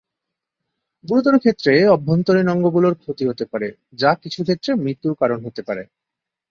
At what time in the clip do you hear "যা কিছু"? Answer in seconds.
3.93-4.39